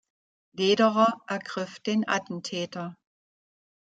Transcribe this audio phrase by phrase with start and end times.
[0.53, 2.95] Lederer ergriff den Attentäter.